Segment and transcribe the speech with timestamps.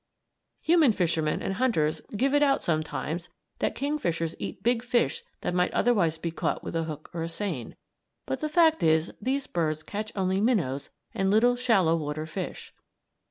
[0.61, 5.71] Human fishermen and hunters give it out sometimes that kingfishers eat big fish that might
[5.75, 7.75] otherwise be caught with a hook or a seine,
[8.25, 12.73] but the fact is these birds catch only minnows and little shallow water fish.